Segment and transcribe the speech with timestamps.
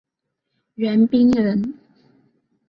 [0.73, 1.75] 袁彬人。